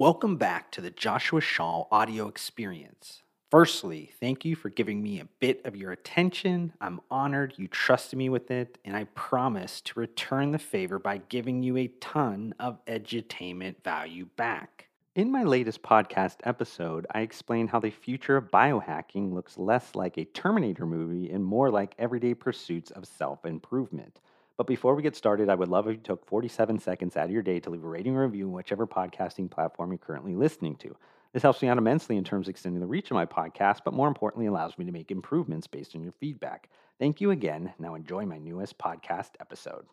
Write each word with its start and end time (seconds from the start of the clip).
Welcome 0.00 0.36
back 0.36 0.70
to 0.70 0.80
the 0.80 0.92
Joshua 0.92 1.40
Shaw 1.40 1.86
audio 1.90 2.28
experience. 2.28 3.24
Firstly, 3.50 4.12
thank 4.20 4.44
you 4.44 4.54
for 4.54 4.68
giving 4.68 5.02
me 5.02 5.18
a 5.18 5.24
bit 5.40 5.60
of 5.66 5.74
your 5.74 5.90
attention. 5.90 6.72
I'm 6.80 7.00
honored 7.10 7.54
you 7.56 7.66
trusted 7.66 8.16
me 8.16 8.28
with 8.28 8.48
it, 8.52 8.78
and 8.84 8.96
I 8.96 9.08
promise 9.16 9.80
to 9.80 9.98
return 9.98 10.52
the 10.52 10.58
favor 10.60 11.00
by 11.00 11.18
giving 11.28 11.64
you 11.64 11.76
a 11.76 11.88
ton 11.98 12.54
of 12.60 12.78
edutainment 12.84 13.82
value 13.82 14.28
back. 14.36 14.86
In 15.16 15.32
my 15.32 15.42
latest 15.42 15.82
podcast 15.82 16.36
episode, 16.44 17.04
I 17.10 17.22
explained 17.22 17.70
how 17.70 17.80
the 17.80 17.90
future 17.90 18.36
of 18.36 18.52
biohacking 18.52 19.34
looks 19.34 19.58
less 19.58 19.96
like 19.96 20.16
a 20.16 20.26
Terminator 20.26 20.86
movie 20.86 21.28
and 21.28 21.44
more 21.44 21.72
like 21.72 21.96
everyday 21.98 22.34
pursuits 22.34 22.92
of 22.92 23.04
self 23.04 23.44
improvement. 23.44 24.20
But 24.58 24.66
before 24.66 24.96
we 24.96 25.04
get 25.04 25.14
started, 25.14 25.48
I 25.48 25.54
would 25.54 25.68
love 25.68 25.86
if 25.86 25.92
you 25.92 26.02
took 26.02 26.26
47 26.26 26.80
seconds 26.80 27.16
out 27.16 27.26
of 27.26 27.30
your 27.30 27.42
day 27.42 27.60
to 27.60 27.70
leave 27.70 27.84
a 27.84 27.88
rating 27.88 28.16
or 28.16 28.24
review 28.24 28.48
on 28.48 28.52
whichever 28.52 28.88
podcasting 28.88 29.48
platform 29.48 29.92
you're 29.92 29.98
currently 29.98 30.34
listening 30.34 30.74
to. 30.78 30.96
This 31.32 31.44
helps 31.44 31.62
me 31.62 31.68
out 31.68 31.78
immensely 31.78 32.16
in 32.16 32.24
terms 32.24 32.48
of 32.48 32.50
extending 32.50 32.80
the 32.80 32.86
reach 32.86 33.12
of 33.12 33.14
my 33.14 33.24
podcast, 33.24 33.82
but 33.84 33.94
more 33.94 34.08
importantly, 34.08 34.46
allows 34.46 34.76
me 34.76 34.84
to 34.84 34.90
make 34.90 35.12
improvements 35.12 35.68
based 35.68 35.94
on 35.94 36.02
your 36.02 36.10
feedback. 36.10 36.70
Thank 36.98 37.20
you 37.20 37.30
again. 37.30 37.72
Now 37.78 37.94
enjoy 37.94 38.26
my 38.26 38.38
newest 38.38 38.78
podcast 38.78 39.30
episode. 39.38 39.86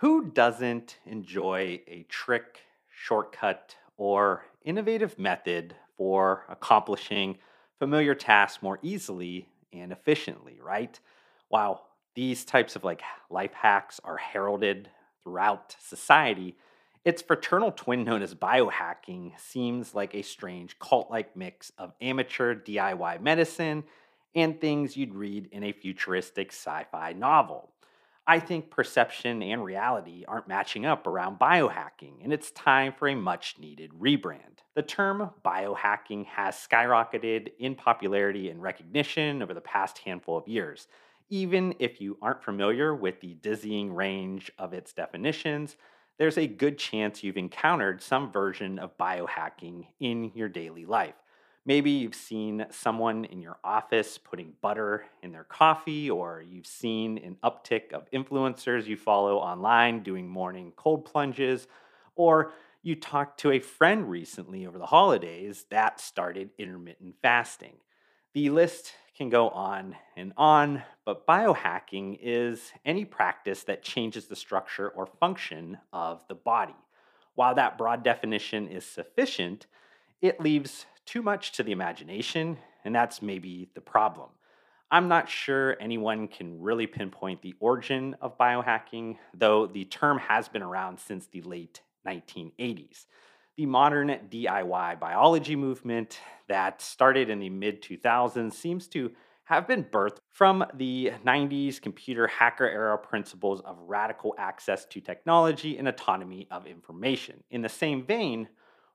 Who 0.00 0.30
doesn't 0.30 0.98
enjoy 1.06 1.80
a 1.88 2.04
trick, 2.10 2.60
shortcut, 2.90 3.76
or 3.96 4.44
innovative 4.62 5.18
method 5.18 5.74
for 5.96 6.44
accomplishing 6.50 7.38
familiar 7.78 8.14
tasks 8.14 8.62
more 8.62 8.78
easily 8.82 9.48
and 9.72 9.90
efficiently, 9.90 10.60
right? 10.62 11.00
While 11.48 11.87
these 12.18 12.44
types 12.44 12.74
of 12.74 12.82
like 12.82 13.00
life 13.30 13.52
hacks 13.52 14.00
are 14.02 14.16
heralded 14.16 14.90
throughout 15.22 15.76
society, 15.78 16.56
its 17.04 17.22
fraternal 17.22 17.70
twin 17.70 18.02
known 18.02 18.22
as 18.22 18.34
biohacking 18.34 19.30
seems 19.38 19.94
like 19.94 20.16
a 20.16 20.22
strange 20.22 20.76
cult 20.80 21.08
like 21.12 21.36
mix 21.36 21.70
of 21.78 21.92
amateur 22.00 22.56
DIY 22.56 23.20
medicine 23.20 23.84
and 24.34 24.60
things 24.60 24.96
you'd 24.96 25.14
read 25.14 25.48
in 25.52 25.62
a 25.62 25.70
futuristic 25.70 26.50
sci 26.50 26.86
fi 26.90 27.12
novel. 27.12 27.70
I 28.26 28.40
think 28.40 28.68
perception 28.68 29.40
and 29.40 29.62
reality 29.62 30.24
aren't 30.26 30.48
matching 30.48 30.84
up 30.84 31.06
around 31.06 31.38
biohacking, 31.38 32.24
and 32.24 32.32
it's 32.32 32.50
time 32.50 32.94
for 32.98 33.06
a 33.06 33.14
much 33.14 33.60
needed 33.60 33.92
rebrand. 33.92 34.64
The 34.74 34.82
term 34.82 35.30
biohacking 35.44 36.26
has 36.26 36.56
skyrocketed 36.56 37.52
in 37.60 37.76
popularity 37.76 38.50
and 38.50 38.60
recognition 38.60 39.40
over 39.40 39.54
the 39.54 39.60
past 39.60 39.98
handful 39.98 40.36
of 40.36 40.48
years 40.48 40.88
even 41.28 41.74
if 41.78 42.00
you 42.00 42.16
aren't 42.22 42.42
familiar 42.42 42.94
with 42.94 43.20
the 43.20 43.34
dizzying 43.34 43.94
range 43.94 44.50
of 44.58 44.72
its 44.72 44.92
definitions, 44.92 45.76
there's 46.18 46.38
a 46.38 46.46
good 46.46 46.78
chance 46.78 47.22
you've 47.22 47.36
encountered 47.36 48.02
some 48.02 48.32
version 48.32 48.78
of 48.78 48.96
biohacking 48.98 49.86
in 50.00 50.32
your 50.34 50.48
daily 50.48 50.84
life. 50.84 51.14
Maybe 51.64 51.90
you've 51.90 52.14
seen 52.14 52.64
someone 52.70 53.26
in 53.26 53.42
your 53.42 53.58
office 53.62 54.16
putting 54.16 54.54
butter 54.62 55.04
in 55.22 55.32
their 55.32 55.44
coffee, 55.44 56.10
or 56.10 56.42
you've 56.42 56.66
seen 56.66 57.18
an 57.18 57.36
uptick 57.44 57.92
of 57.92 58.10
influencers 58.10 58.86
you 58.86 58.96
follow 58.96 59.36
online 59.36 60.02
doing 60.02 60.26
morning 60.26 60.72
cold 60.76 61.04
plunges, 61.04 61.68
or 62.16 62.52
you 62.82 62.94
talked 62.94 63.40
to 63.40 63.50
a 63.50 63.58
friend 63.60 64.08
recently 64.08 64.66
over 64.66 64.78
the 64.78 64.86
holidays 64.86 65.66
that 65.70 66.00
started 66.00 66.50
intermittent 66.58 67.16
fasting. 67.20 67.74
The 68.32 68.50
list 68.50 68.94
can 69.16 69.28
go 69.28 69.50
on 69.50 69.96
and 70.16 70.32
on, 70.36 70.82
but 71.08 71.26
biohacking 71.26 72.18
is 72.20 72.70
any 72.84 73.02
practice 73.02 73.62
that 73.62 73.82
changes 73.82 74.26
the 74.26 74.36
structure 74.36 74.90
or 74.90 75.06
function 75.06 75.78
of 75.90 76.22
the 76.28 76.34
body. 76.34 76.76
While 77.34 77.54
that 77.54 77.78
broad 77.78 78.04
definition 78.04 78.68
is 78.68 78.84
sufficient, 78.84 79.68
it 80.20 80.38
leaves 80.38 80.84
too 81.06 81.22
much 81.22 81.52
to 81.52 81.62
the 81.62 81.72
imagination, 81.72 82.58
and 82.84 82.94
that's 82.94 83.22
maybe 83.22 83.70
the 83.74 83.80
problem. 83.80 84.28
I'm 84.90 85.08
not 85.08 85.30
sure 85.30 85.78
anyone 85.80 86.28
can 86.28 86.60
really 86.60 86.86
pinpoint 86.86 87.40
the 87.40 87.54
origin 87.58 88.14
of 88.20 88.36
biohacking, 88.36 89.16
though 89.32 89.66
the 89.66 89.86
term 89.86 90.18
has 90.18 90.46
been 90.46 90.62
around 90.62 91.00
since 91.00 91.26
the 91.26 91.40
late 91.40 91.80
1980s 92.06 93.06
the 93.56 93.66
modern 93.66 94.08
DIY 94.30 95.00
biology 95.00 95.56
movement 95.56 96.20
that 96.46 96.80
started 96.80 97.28
in 97.28 97.40
the 97.40 97.50
mid 97.50 97.82
2000s 97.82 98.52
seems 98.52 98.86
to 98.86 99.10
have 99.48 99.66
been 99.66 99.82
birthed 99.82 100.18
from 100.30 100.62
the 100.74 101.10
90s 101.24 101.80
computer 101.80 102.26
hacker 102.26 102.68
era 102.68 102.98
principles 102.98 103.62
of 103.62 103.78
radical 103.86 104.34
access 104.36 104.84
to 104.84 105.00
technology 105.00 105.78
and 105.78 105.88
autonomy 105.88 106.46
of 106.50 106.66
information. 106.66 107.42
In 107.50 107.62
the 107.62 107.68
same 107.70 108.04
vein, 108.04 108.48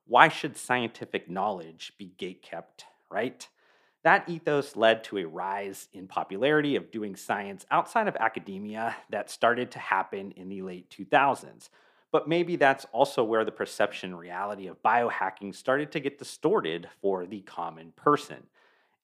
why 0.06 0.28
should 0.28 0.56
scientific 0.56 1.28
knowledge 1.28 1.92
be 1.98 2.12
gatekept, 2.16 2.84
right? 3.10 3.48
That 4.04 4.28
ethos 4.28 4.76
led 4.76 5.02
to 5.04 5.18
a 5.18 5.24
rise 5.24 5.88
in 5.92 6.06
popularity 6.06 6.76
of 6.76 6.92
doing 6.92 7.16
science 7.16 7.66
outside 7.72 8.06
of 8.06 8.14
academia 8.14 8.94
that 9.10 9.30
started 9.30 9.72
to 9.72 9.80
happen 9.80 10.30
in 10.36 10.48
the 10.48 10.62
late 10.62 10.88
2000s. 10.88 11.68
But 12.12 12.28
maybe 12.28 12.54
that's 12.54 12.86
also 12.92 13.24
where 13.24 13.44
the 13.44 13.50
perception 13.50 14.14
reality 14.14 14.68
of 14.68 14.80
biohacking 14.84 15.52
started 15.52 15.90
to 15.90 15.98
get 15.98 16.20
distorted 16.20 16.88
for 17.02 17.26
the 17.26 17.40
common 17.40 17.92
person. 17.96 18.44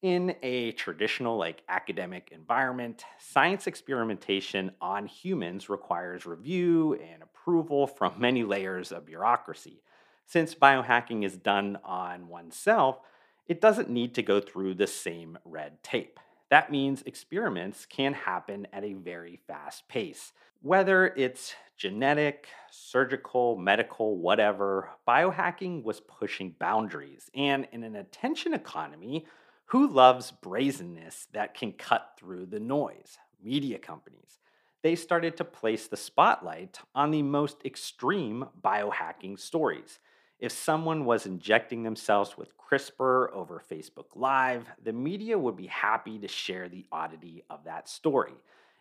In 0.02 0.34
a 0.42 0.72
traditional, 0.72 1.36
like 1.36 1.62
academic 1.68 2.30
environment, 2.32 3.04
science 3.18 3.66
experimentation 3.66 4.70
on 4.80 5.04
humans 5.04 5.68
requires 5.68 6.24
review 6.24 6.94
and 6.94 7.22
approval 7.22 7.86
from 7.86 8.14
many 8.16 8.42
layers 8.42 8.92
of 8.92 9.04
bureaucracy. 9.04 9.82
Since 10.24 10.54
biohacking 10.54 11.22
is 11.22 11.36
done 11.36 11.78
on 11.84 12.28
oneself, 12.28 13.00
it 13.46 13.60
doesn't 13.60 13.90
need 13.90 14.14
to 14.14 14.22
go 14.22 14.40
through 14.40 14.74
the 14.74 14.86
same 14.86 15.36
red 15.44 15.82
tape. 15.82 16.18
That 16.48 16.72
means 16.72 17.02
experiments 17.02 17.84
can 17.84 18.14
happen 18.14 18.68
at 18.72 18.84
a 18.84 18.94
very 18.94 19.38
fast 19.46 19.86
pace. 19.86 20.32
Whether 20.62 21.08
it's 21.08 21.54
genetic, 21.76 22.48
surgical, 22.70 23.54
medical, 23.54 24.16
whatever, 24.16 24.88
biohacking 25.06 25.82
was 25.82 26.00
pushing 26.00 26.54
boundaries. 26.58 27.30
And 27.34 27.68
in 27.70 27.84
an 27.84 27.96
attention 27.96 28.54
economy, 28.54 29.26
who 29.70 29.88
loves 29.88 30.32
brazenness 30.32 31.28
that 31.32 31.54
can 31.54 31.72
cut 31.72 32.14
through 32.18 32.46
the 32.46 32.60
noise? 32.60 33.18
Media 33.42 33.78
companies. 33.78 34.40
They 34.82 34.96
started 34.96 35.36
to 35.36 35.44
place 35.44 35.86
the 35.86 35.96
spotlight 35.96 36.78
on 36.94 37.10
the 37.10 37.22
most 37.22 37.58
extreme 37.64 38.46
biohacking 38.62 39.38
stories. 39.38 39.98
If 40.38 40.52
someone 40.52 41.04
was 41.04 41.26
injecting 41.26 41.82
themselves 41.82 42.36
with 42.36 42.56
CRISPR 42.56 43.32
over 43.32 43.62
Facebook 43.70 44.16
Live, 44.16 44.66
the 44.82 44.92
media 44.92 45.38
would 45.38 45.56
be 45.56 45.66
happy 45.66 46.18
to 46.18 46.28
share 46.28 46.68
the 46.68 46.86
oddity 46.90 47.44
of 47.48 47.64
that 47.64 47.88
story 47.88 48.34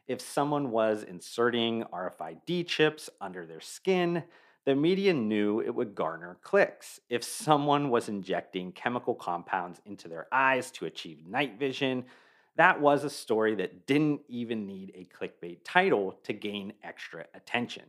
if 0.09 0.19
someone 0.19 0.71
was 0.71 1.03
inserting 1.03 1.83
RFID 1.93 2.65
chips 2.67 3.11
under 3.21 3.45
their 3.45 3.61
skin, 3.61 4.23
the 4.65 4.75
media 4.75 5.13
knew 5.13 5.61
it 5.61 5.73
would 5.73 5.95
garner 5.95 6.37
clicks. 6.41 6.99
If 7.09 7.23
someone 7.23 7.89
was 7.89 8.09
injecting 8.09 8.71
chemical 8.71 9.15
compounds 9.15 9.81
into 9.85 10.07
their 10.07 10.27
eyes 10.31 10.69
to 10.71 10.85
achieve 10.85 11.25
night 11.25 11.57
vision, 11.57 12.05
that 12.55 12.81
was 12.81 13.03
a 13.03 13.09
story 13.09 13.55
that 13.55 13.87
didn't 13.87 14.21
even 14.27 14.67
need 14.67 14.91
a 14.93 15.07
clickbait 15.17 15.59
title 15.63 16.19
to 16.23 16.33
gain 16.33 16.73
extra 16.83 17.25
attention. 17.33 17.83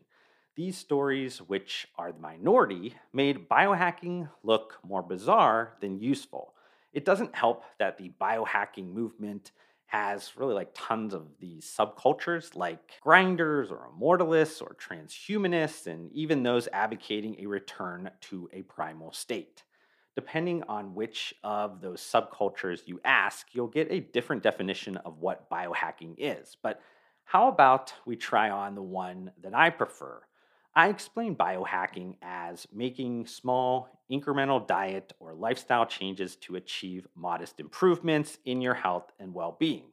These 0.55 0.79
stories, 0.79 1.39
which 1.39 1.89
are 1.99 2.13
the 2.13 2.21
minority, 2.21 2.95
made 3.13 3.49
biohacking 3.49 4.29
look 4.43 4.79
more 4.87 5.03
bizarre 5.03 5.75
than 5.81 5.99
useful. 5.99 6.55
It 6.93 7.05
doesn't 7.05 7.35
help 7.35 7.65
that 7.79 7.99
the 7.99 8.13
biohacking 8.21 8.93
movement 8.93 9.53
has 9.91 10.37
really 10.37 10.55
like 10.55 10.71
tons 10.75 11.13
of 11.15 11.27
these 11.41 11.65
subcultures 11.65 12.55
like 12.55 13.01
grinders 13.03 13.71
or 13.71 13.89
immortalists 13.93 14.61
or 14.61 14.77
transhumanists, 14.77 15.87
and 15.87 16.13
even 16.13 16.43
those 16.43 16.69
advocating 16.73 17.37
a 17.41 17.47
return 17.47 18.11
to 18.21 18.49
a 18.53 18.63
primal 18.63 19.13
state. 19.13 19.65
Depending 20.15 20.63
on 20.69 20.95
which 20.95 21.35
of 21.43 21.81
those 21.81 22.01
subcultures 22.01 22.81
you 22.87 23.01
ask, 23.05 23.49
you'll 23.53 23.67
get 23.67 23.89
a 23.91 24.01
different 24.01 24.43
definition 24.43 24.97
of 24.99 25.19
what 25.19 25.51
biohacking 25.51 26.15
is. 26.19 26.57
But 26.63 26.81
How 27.31 27.47
about 27.47 27.95
we 28.07 28.17
try 28.17 28.51
on 28.51 28.75
the 28.75 28.83
one 28.83 29.31
that 29.43 29.55
I 29.55 29.71
prefer? 29.71 30.21
I 30.75 30.89
explain 30.89 31.35
biohacking 31.35 32.15
as 32.23 32.67
making 32.73 33.27
small, 33.27 33.89
incremental 34.11 34.65
diet 34.65 35.13
or 35.19 35.35
lifestyle 35.35 35.85
changes 35.85 36.37
to 36.37 36.55
achieve 36.55 37.09
modest 37.17 37.59
improvements 37.59 38.39
in 38.45 38.61
your 38.61 38.75
health 38.75 39.11
and 39.19 39.35
well 39.35 39.57
being. 39.59 39.87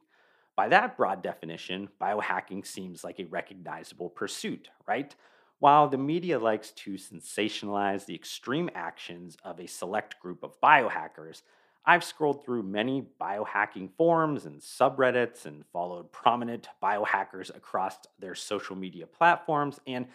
By 0.54 0.68
that 0.68 0.96
broad 0.96 1.22
definition, 1.22 1.88
biohacking 2.00 2.64
seems 2.64 3.02
like 3.02 3.18
a 3.18 3.24
recognizable 3.24 4.08
pursuit, 4.08 4.68
right? 4.86 5.14
While 5.58 5.88
the 5.88 5.98
media 5.98 6.38
likes 6.38 6.70
to 6.72 6.92
sensationalize 6.92 8.06
the 8.06 8.14
extreme 8.14 8.70
actions 8.76 9.36
of 9.44 9.58
a 9.58 9.66
select 9.66 10.20
group 10.20 10.44
of 10.44 10.60
biohackers, 10.60 11.42
I've 11.84 12.04
scrolled 12.04 12.44
through 12.44 12.64
many 12.64 13.04
biohacking 13.20 13.90
forums 13.96 14.46
and 14.46 14.60
subreddits 14.60 15.46
and 15.46 15.64
followed 15.72 16.12
prominent 16.12 16.68
biohackers 16.82 17.54
across 17.56 17.96
their 18.20 18.34
social 18.36 18.76
media 18.76 19.06
platforms 19.06 19.80
and 19.86 20.06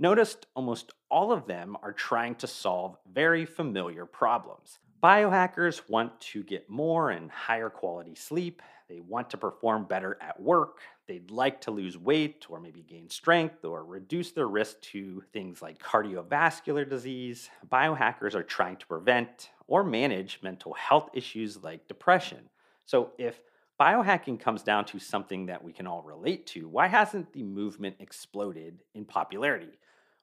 noticed 0.00 0.46
almost 0.56 0.92
all 1.10 1.30
of 1.30 1.46
them 1.46 1.76
are 1.82 1.92
trying 1.92 2.34
to 2.36 2.46
solve 2.46 2.96
very 3.12 3.44
familiar 3.44 4.06
problems. 4.06 4.78
Biohackers 5.02 5.88
want 5.88 6.20
to 6.20 6.42
get 6.42 6.68
more 6.68 7.10
and 7.10 7.30
higher 7.30 7.70
quality 7.70 8.14
sleep. 8.14 8.62
They 8.88 9.00
want 9.00 9.30
to 9.30 9.36
perform 9.36 9.84
better 9.84 10.18
at 10.20 10.40
work. 10.40 10.78
They'd 11.06 11.30
like 11.30 11.60
to 11.62 11.70
lose 11.70 11.96
weight 11.96 12.46
or 12.48 12.60
maybe 12.60 12.82
gain 12.82 13.08
strength 13.08 13.64
or 13.64 13.84
reduce 13.84 14.32
their 14.32 14.48
risk 14.48 14.80
to 14.92 15.22
things 15.32 15.62
like 15.62 15.78
cardiovascular 15.78 16.88
disease. 16.88 17.48
Biohackers 17.70 18.34
are 18.34 18.42
trying 18.42 18.76
to 18.78 18.86
prevent 18.86 19.50
or 19.68 19.84
manage 19.84 20.40
mental 20.42 20.74
health 20.74 21.10
issues 21.14 21.62
like 21.62 21.86
depression. 21.88 22.48
So, 22.84 23.12
if 23.18 23.40
biohacking 23.80 24.38
comes 24.38 24.62
down 24.62 24.84
to 24.84 24.98
something 24.98 25.46
that 25.46 25.64
we 25.64 25.72
can 25.72 25.86
all 25.86 26.02
relate 26.02 26.46
to, 26.48 26.68
why 26.68 26.86
hasn't 26.86 27.32
the 27.32 27.42
movement 27.42 27.96
exploded 27.98 28.82
in 28.94 29.06
popularity? 29.06 29.78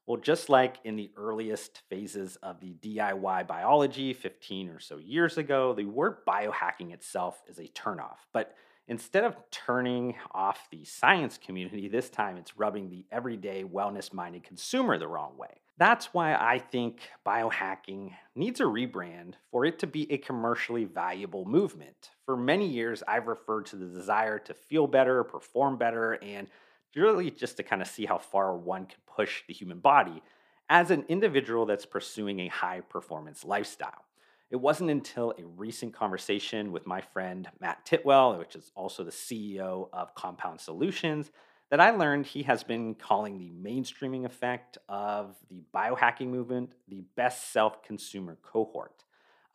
Well, 0.06 0.18
just 0.18 0.48
like 0.48 0.77
in 0.86 0.95
the 0.95 1.12
earliest 1.18 1.81
phases 1.89 2.38
of 2.38 2.62
the 2.62 2.75
DIY 2.81 3.48
biology 3.48 4.13
15 4.13 4.69
or 4.69 4.80
so 4.80 4.98
years 4.98 5.38
ago, 5.38 5.74
the 5.74 5.86
word 5.86 6.18
biohacking 6.25 6.94
itself 6.94 7.42
is 7.48 7.57
a 7.57 7.68
turnoff. 7.68 8.19
But 8.31 8.56
instead 8.88 9.25
of 9.25 9.36
turning 9.51 10.15
off 10.31 10.69
the 10.71 10.86
science 10.86 11.38
community, 11.38 11.89
this 11.89 12.09
time 12.09 12.38
it's 12.38 12.57
rubbing 12.57 12.89
the 12.89 13.06
everyday 13.12 13.63
wellness 13.63 14.13
minded 14.13 14.44
consumer 14.44 14.98
the 14.98 15.07
wrong 15.07 15.36
way. 15.36 15.62
That's 15.79 16.12
why 16.12 16.33
I 16.33 16.57
think 16.57 17.01
biohacking 17.25 18.12
needs 18.35 18.59
a 18.59 18.63
rebrand 18.63 19.33
for 19.51 19.63
it 19.63 19.77
to 19.79 19.88
be 19.88 20.12
a 20.12 20.18
commercially 20.18 20.85
valuable 20.85 21.45
movement. 21.45 22.12
For 22.25 22.35
many 22.35 22.68
years, 22.68 23.03
I've 23.07 23.27
referred 23.27 23.68
to 23.68 23.75
the 23.75 23.85
desire 23.85 24.39
to 24.39 24.56
feel 24.56 24.88
better, 24.88 25.24
perform 25.24 25.77
better, 25.77 26.13
and 26.24 26.47
really 26.95 27.29
just 27.29 27.57
to 27.57 27.63
kind 27.63 27.83
of 27.83 27.88
see 27.88 28.06
how 28.06 28.18
far 28.18 28.57
one 28.57 28.88
can 28.88 28.97
push 29.06 29.44
the 29.47 29.53
human 29.53 29.77
body 29.77 30.24
as 30.68 30.89
an 30.89 31.06
individual 31.07 31.68
that's 31.68 31.85
pursuing 31.85 32.39
a 32.39 32.47
high 32.47 32.81
performance 32.81 33.45
lifestyle. 33.45 34.06
It 34.50 34.56
wasn't 34.56 34.89
until 34.89 35.33
a 35.38 35.45
recent 35.45 35.94
conversation 35.94 36.71
with 36.71 36.88
my 36.88 37.01
friend 37.01 37.50
Matt 37.59 37.85
Titlow, 37.85 38.39
which 38.39 38.56
is 38.56 38.71
also 38.75 39.03
the 39.03 39.12
CEO 39.12 39.89
of 39.94 40.15
Compound 40.15 40.59
Solutions, 40.59 41.30
that 41.69 41.80
I 41.81 41.92
learned 41.92 42.25
he 42.25 42.44
has 42.44 42.64
been 42.64 42.96
calling 42.96 43.38
the 43.38 43.52
mainstreaming 43.52 44.25
effect 44.25 44.78
of 44.88 45.36
the 45.50 45.64
biohacking 45.74 46.28
movement 46.28 46.72
the 46.88 47.04
best 47.16 47.52
self 47.52 47.84
consumer 47.84 48.38
cohort. 48.42 49.04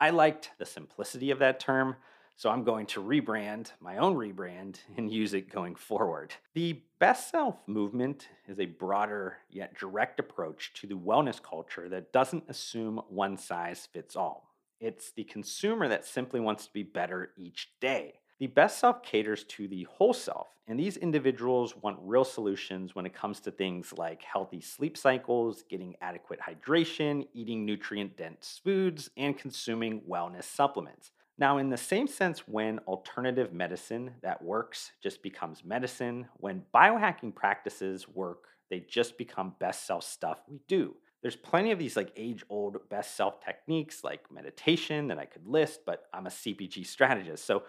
I 0.00 0.11
liked 0.11 0.50
the 0.59 0.67
simplicity 0.67 1.31
of 1.31 1.38
that 1.38 1.61
term, 1.61 1.97
so 2.37 2.50
I'm 2.50 2.64
going 2.64 2.87
to 2.87 3.03
rebrand 3.03 3.73
my 3.81 3.99
own 3.99 4.17
rebrand 4.17 4.79
and 4.97 5.11
use 5.11 5.32
it 5.32 5.50
going 5.50 5.75
forward. 5.75 6.35
The 6.55 6.82
best 6.99 7.31
self 7.31 7.56
movement 7.67 8.29
is 8.49 8.59
a 8.59 8.67
broader 8.67 9.38
yet 9.49 9.79
direct 9.79 10.19
approach 10.20 10.73
to 10.75 10.87
the 10.87 10.97
wellness 10.97 11.41
culture 11.43 11.88
that 11.88 12.12
doesn't 12.12 12.44
assume 12.49 13.00
one 13.09 13.37
size 13.37 13.88
fits 13.93 14.17
all. 14.17 14.49
It's 14.81 15.12
the 15.12 15.25
consumer 15.25 15.87
that 15.88 16.05
simply 16.05 16.41
wants 16.41 16.67
to 16.67 16.73
be 16.73 16.82
better 16.82 17.31
each 17.38 17.70
day. 17.81 18.14
The 18.42 18.48
best 18.48 18.80
self 18.80 19.04
caters 19.04 19.44
to 19.44 19.68
the 19.68 19.84
whole 19.84 20.12
self, 20.12 20.48
and 20.66 20.76
these 20.76 20.96
individuals 20.96 21.76
want 21.76 22.00
real 22.02 22.24
solutions 22.24 22.92
when 22.92 23.06
it 23.06 23.14
comes 23.14 23.38
to 23.38 23.52
things 23.52 23.94
like 23.96 24.20
healthy 24.24 24.60
sleep 24.60 24.96
cycles, 24.96 25.62
getting 25.70 25.94
adequate 26.00 26.40
hydration, 26.40 27.28
eating 27.34 27.64
nutrient 27.64 28.16
dense 28.16 28.60
foods, 28.64 29.10
and 29.16 29.38
consuming 29.38 30.00
wellness 30.10 30.42
supplements. 30.42 31.12
Now, 31.38 31.58
in 31.58 31.70
the 31.70 31.76
same 31.76 32.08
sense, 32.08 32.48
when 32.48 32.80
alternative 32.80 33.52
medicine 33.52 34.10
that 34.24 34.42
works 34.42 34.90
just 35.00 35.22
becomes 35.22 35.64
medicine, 35.64 36.26
when 36.38 36.64
biohacking 36.74 37.36
practices 37.36 38.08
work, 38.08 38.48
they 38.70 38.80
just 38.80 39.16
become 39.16 39.54
best 39.60 39.86
self 39.86 40.02
stuff 40.02 40.42
we 40.48 40.58
do. 40.66 40.96
There's 41.22 41.36
plenty 41.36 41.70
of 41.70 41.78
these 41.78 41.96
like 41.96 42.10
age 42.16 42.44
old 42.48 42.88
best 42.88 43.16
self 43.16 43.40
techniques 43.40 44.02
like 44.02 44.32
meditation 44.32 45.06
that 45.06 45.18
I 45.18 45.26
could 45.26 45.46
list, 45.46 45.82
but 45.86 46.06
I'm 46.12 46.26
a 46.26 46.30
CPG 46.30 46.84
strategist. 46.84 47.44
So, 47.44 47.62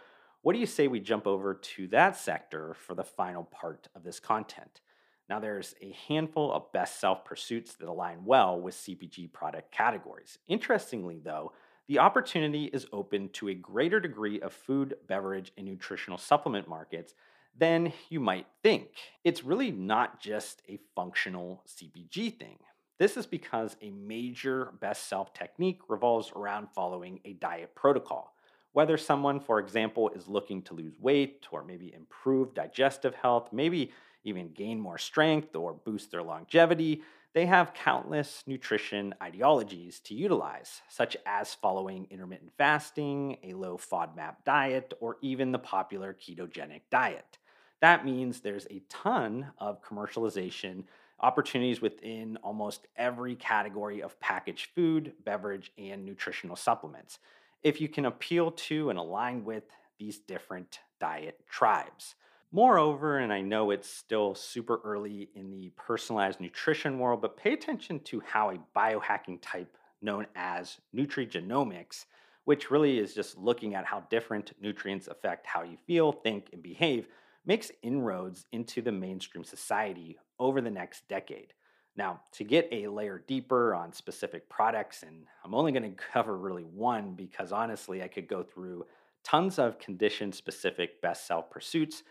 what 0.43 0.53
do 0.53 0.59
you 0.59 0.65
say 0.65 0.87
we 0.87 0.99
jump 0.99 1.25
over 1.25 1.53
to 1.53 1.87
that 1.87 2.17
sector 2.17 2.73
for 2.73 2.93
the 2.93 3.03
final 3.03 3.45
part 3.45 3.87
of 3.95 4.03
this 4.03 4.19
content? 4.19 4.81
Now, 5.29 5.39
there's 5.39 5.73
a 5.81 5.95
handful 6.07 6.51
of 6.51 6.71
best 6.73 6.99
self 6.99 7.23
pursuits 7.23 7.75
that 7.75 7.87
align 7.87 8.25
well 8.25 8.59
with 8.59 8.75
CPG 8.75 9.31
product 9.31 9.71
categories. 9.71 10.37
Interestingly, 10.47 11.21
though, 11.23 11.53
the 11.87 11.99
opportunity 11.99 12.65
is 12.65 12.87
open 12.91 13.29
to 13.29 13.47
a 13.47 13.53
greater 13.53 14.01
degree 14.01 14.41
of 14.41 14.51
food, 14.51 14.95
beverage, 15.07 15.53
and 15.57 15.65
nutritional 15.65 16.17
supplement 16.17 16.67
markets 16.67 17.13
than 17.57 17.93
you 18.09 18.19
might 18.19 18.47
think. 18.63 18.89
It's 19.23 19.45
really 19.45 19.71
not 19.71 20.19
just 20.19 20.61
a 20.67 20.77
functional 20.93 21.63
CPG 21.67 22.37
thing. 22.37 22.57
This 22.99 23.15
is 23.15 23.25
because 23.25 23.77
a 23.81 23.91
major 23.91 24.73
best 24.81 25.07
self 25.07 25.33
technique 25.33 25.79
revolves 25.87 26.33
around 26.35 26.67
following 26.75 27.21
a 27.23 27.31
diet 27.31 27.75
protocol. 27.75 28.32
Whether 28.73 28.97
someone, 28.97 29.39
for 29.39 29.59
example, 29.59 30.09
is 30.09 30.27
looking 30.27 30.63
to 30.63 30.73
lose 30.73 30.99
weight 30.99 31.45
or 31.51 31.63
maybe 31.63 31.93
improve 31.93 32.53
digestive 32.53 33.15
health, 33.15 33.49
maybe 33.53 33.91
even 34.23 34.51
gain 34.51 34.79
more 34.79 34.97
strength 34.97 35.55
or 35.55 35.73
boost 35.73 36.11
their 36.11 36.23
longevity, 36.23 37.03
they 37.33 37.45
have 37.47 37.73
countless 37.73 38.43
nutrition 38.45 39.13
ideologies 39.21 39.99
to 40.01 40.13
utilize, 40.13 40.81
such 40.87 41.17
as 41.25 41.53
following 41.53 42.07
intermittent 42.09 42.51
fasting, 42.57 43.37
a 43.43 43.53
low 43.53 43.77
FODMAP 43.77 44.35
diet, 44.45 44.93
or 44.99 45.17
even 45.21 45.51
the 45.51 45.59
popular 45.59 46.13
ketogenic 46.13 46.81
diet. 46.91 47.37
That 47.81 48.05
means 48.05 48.39
there's 48.39 48.67
a 48.69 48.83
ton 48.87 49.51
of 49.57 49.81
commercialization 49.81 50.83
opportunities 51.19 51.81
within 51.81 52.37
almost 52.37 52.87
every 52.95 53.35
category 53.35 54.01
of 54.01 54.19
packaged 54.19 54.69
food, 54.75 55.13
beverage, 55.23 55.71
and 55.77 56.05
nutritional 56.05 56.55
supplements. 56.55 57.19
If 57.63 57.79
you 57.79 57.87
can 57.87 58.05
appeal 58.05 58.51
to 58.51 58.89
and 58.89 58.99
align 58.99 59.45
with 59.45 59.63
these 59.97 60.19
different 60.19 60.79
diet 60.99 61.39
tribes. 61.49 62.15
Moreover, 62.51 63.17
and 63.17 63.33
I 63.33 63.41
know 63.41 63.71
it's 63.71 63.89
still 63.89 64.35
super 64.35 64.79
early 64.83 65.29
in 65.33 65.49
the 65.49 65.71
personalized 65.75 66.39
nutrition 66.39 66.99
world, 66.99 67.21
but 67.21 67.37
pay 67.37 67.53
attention 67.53 67.99
to 68.01 68.19
how 68.19 68.51
a 68.51 68.59
biohacking 68.77 69.39
type 69.41 69.75
known 70.01 70.27
as 70.35 70.77
nutrigenomics, 70.95 72.05
which 72.43 72.69
really 72.69 72.99
is 72.99 73.15
just 73.15 73.37
looking 73.37 73.73
at 73.73 73.85
how 73.85 74.01
different 74.09 74.51
nutrients 74.61 75.07
affect 75.07 75.47
how 75.47 75.63
you 75.63 75.77
feel, 75.87 76.11
think, 76.11 76.49
and 76.53 76.61
behave, 76.61 77.07
makes 77.45 77.71
inroads 77.81 78.45
into 78.51 78.81
the 78.81 78.91
mainstream 78.91 79.43
society 79.43 80.17
over 80.37 80.61
the 80.61 80.69
next 80.69 81.07
decade. 81.07 81.53
Now, 81.95 82.21
to 82.33 82.43
get 82.43 82.67
a 82.71 82.87
layer 82.87 83.23
deeper 83.27 83.75
on 83.75 83.93
specific 83.93 84.49
products, 84.49 85.03
and 85.03 85.25
I'm 85.43 85.53
only 85.53 85.71
going 85.71 85.83
to 85.95 86.03
cover 86.13 86.37
really 86.37 86.63
one 86.63 87.13
because 87.13 87.51
honestly, 87.51 88.03
I 88.03 88.07
could 88.07 88.27
go 88.27 88.43
through 88.43 88.85
tons 89.23 89.59
of 89.59 89.79
condition 89.79 90.31
specific 90.31 91.01
best 91.01 91.27
self 91.27 91.49
pursuits 91.49 92.03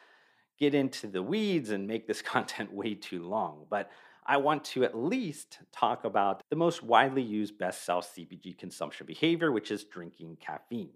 get 0.63 0.75
into 0.77 1.09
the 1.09 1.23
weeds 1.23 1.71
and 1.71 1.89
make 1.89 2.07
this 2.07 2.23
content 2.35 2.73
way 2.73 2.95
too 2.95 3.23
long, 3.23 3.67
but 3.69 3.91
I 4.25 4.37
want 4.37 4.65
to 4.67 4.85
at 4.85 4.97
least 4.97 5.59
talk 5.73 6.05
about 6.05 6.43
the 6.49 6.55
most 6.55 6.85
widely 6.85 7.23
used 7.23 7.59
best 7.59 7.85
self 7.85 8.15
CPG 8.15 8.57
consumption 8.57 9.07
behavior, 9.07 9.51
which 9.51 9.73
is 9.73 9.83
drinking 9.83 10.39
caffeine. 10.41 10.93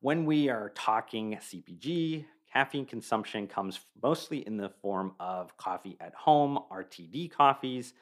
When 0.00 0.24
we 0.24 0.48
are 0.48 0.70
talking 0.76 1.36
CPG, 1.42 2.24
caffeine 2.52 2.86
consumption 2.86 3.48
comes 3.48 3.80
mostly 4.00 4.46
in 4.46 4.56
the 4.56 4.70
form 4.80 5.14
of 5.18 5.56
coffee 5.56 5.96
at 6.00 6.14
home, 6.14 6.60
RTD 6.70 7.32
coffees, 7.32 7.94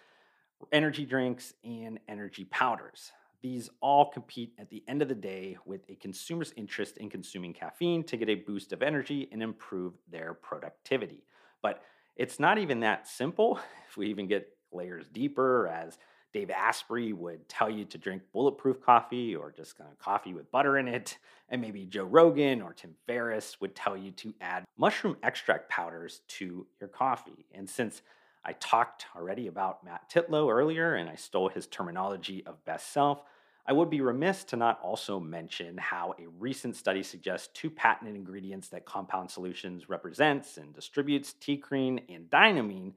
energy 0.72 1.04
drinks, 1.04 1.54
and 1.64 1.98
energy 2.08 2.44
powders. 2.44 3.12
These 3.40 3.70
all 3.80 4.10
compete 4.10 4.52
at 4.58 4.68
the 4.68 4.82
end 4.88 5.00
of 5.00 5.08
the 5.08 5.14
day 5.14 5.56
with 5.64 5.82
a 5.88 5.94
consumer's 5.94 6.52
interest 6.56 6.96
in 6.96 7.08
consuming 7.08 7.52
caffeine 7.52 8.02
to 8.04 8.16
get 8.16 8.28
a 8.28 8.34
boost 8.34 8.72
of 8.72 8.82
energy 8.82 9.28
and 9.30 9.42
improve 9.42 9.94
their 10.10 10.34
productivity. 10.34 11.24
But 11.62 11.82
it's 12.16 12.40
not 12.40 12.58
even 12.58 12.80
that 12.80 13.06
simple 13.06 13.60
if 13.88 13.96
we 13.96 14.08
even 14.08 14.26
get 14.26 14.48
layers 14.72 15.06
deeper, 15.08 15.68
as 15.68 15.98
Dave 16.32 16.50
Asprey 16.50 17.12
would 17.12 17.48
tell 17.48 17.70
you 17.70 17.84
to 17.86 17.96
drink 17.96 18.22
bulletproof 18.32 18.80
coffee 18.82 19.34
or 19.34 19.50
just 19.50 19.78
kind 19.78 19.90
of 19.90 19.98
coffee 19.98 20.34
with 20.34 20.50
butter 20.50 20.78
in 20.78 20.88
it. 20.88 21.18
And 21.50 21.62
maybe 21.62 21.86
Joe 21.86 22.04
Rogan 22.04 22.60
or 22.60 22.74
Tim 22.74 22.94
Ferriss 23.06 23.58
would 23.58 23.74
tell 23.74 23.96
you 23.96 24.10
to 24.10 24.34
add 24.38 24.64
mushroom 24.76 25.16
extract 25.22 25.70
powders 25.70 26.20
to 26.28 26.66
your 26.78 26.90
coffee. 26.90 27.46
And 27.54 27.66
since 27.66 28.02
I 28.48 28.52
talked 28.52 29.04
already 29.14 29.48
about 29.48 29.84
Matt 29.84 30.08
Titlow 30.08 30.50
earlier 30.50 30.94
and 30.94 31.10
I 31.10 31.16
stole 31.16 31.50
his 31.50 31.66
terminology 31.66 32.42
of 32.46 32.64
best 32.64 32.94
self, 32.94 33.22
I 33.66 33.74
would 33.74 33.90
be 33.90 34.00
remiss 34.00 34.42
to 34.44 34.56
not 34.56 34.80
also 34.80 35.20
mention 35.20 35.76
how 35.76 36.14
a 36.18 36.26
recent 36.38 36.74
study 36.74 37.02
suggests 37.02 37.50
two 37.52 37.68
patented 37.68 38.16
ingredients 38.16 38.68
that 38.68 38.86
Compound 38.86 39.30
Solutions 39.30 39.90
represents 39.90 40.56
and 40.56 40.72
distributes, 40.72 41.34
TeaCrine 41.38 42.02
and 42.08 42.30
Dynamine, 42.30 42.94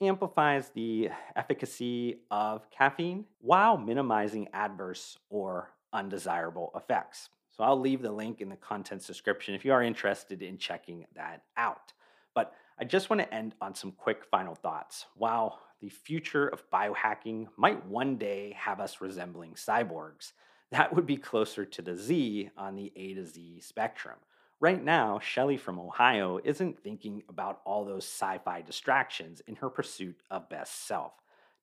amplifies 0.00 0.68
the 0.68 1.10
efficacy 1.34 2.20
of 2.30 2.70
caffeine 2.70 3.24
while 3.40 3.76
minimizing 3.76 4.46
adverse 4.52 5.18
or 5.30 5.72
undesirable 5.92 6.70
effects. 6.76 7.28
So 7.56 7.64
I'll 7.64 7.80
leave 7.80 8.02
the 8.02 8.12
link 8.12 8.40
in 8.40 8.48
the 8.48 8.56
contents 8.56 9.08
description 9.08 9.56
if 9.56 9.64
you 9.64 9.72
are 9.72 9.82
interested 9.82 10.42
in 10.42 10.58
checking 10.58 11.06
that 11.16 11.42
out. 11.56 11.92
But 12.34 12.54
I 12.78 12.84
just 12.84 13.10
want 13.10 13.20
to 13.20 13.34
end 13.34 13.54
on 13.60 13.74
some 13.74 13.92
quick 13.92 14.24
final 14.24 14.54
thoughts. 14.54 15.06
While 15.16 15.60
the 15.82 15.88
future 15.88 16.46
of 16.46 16.70
biohacking 16.70 17.48
might 17.56 17.84
one 17.86 18.16
day 18.16 18.56
have 18.56 18.78
us 18.78 19.00
resembling 19.00 19.54
cyborgs. 19.54 20.32
That 20.70 20.94
would 20.94 21.06
be 21.06 21.16
closer 21.16 21.66
to 21.66 21.82
the 21.82 21.96
Z 21.96 22.50
on 22.56 22.76
the 22.76 22.92
A 22.96 23.14
to 23.14 23.26
Z 23.26 23.60
spectrum. 23.60 24.16
Right 24.60 24.82
now, 24.82 25.18
Shelly 25.18 25.56
from 25.56 25.80
Ohio 25.80 26.38
isn't 26.44 26.78
thinking 26.78 27.24
about 27.28 27.60
all 27.66 27.84
those 27.84 28.04
sci 28.04 28.38
fi 28.44 28.62
distractions 28.62 29.42
in 29.48 29.56
her 29.56 29.68
pursuit 29.68 30.22
of 30.30 30.48
best 30.48 30.86
self. 30.86 31.14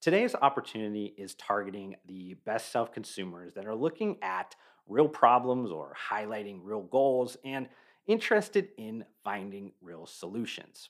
Today's 0.01 0.35
opportunity 0.35 1.13
is 1.17 1.33
targeting 1.35 1.95
the 2.05 2.35
best 2.45 2.73
self 2.73 2.91
consumers 2.91 3.53
that 3.53 3.65
are 3.65 3.75
looking 3.75 4.17
at 4.21 4.53
real 4.85 5.07
problems 5.07 5.71
or 5.71 5.95
highlighting 6.11 6.59
real 6.61 6.81
goals 6.81 7.37
and 7.45 7.69
interested 8.05 8.67
in 8.77 9.05
finding 9.23 9.71
real 9.81 10.05
solutions. 10.05 10.89